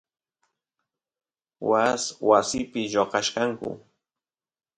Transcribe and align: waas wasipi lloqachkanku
waas 1.69 2.03
wasipi 2.29 2.81
lloqachkanku 2.93 3.69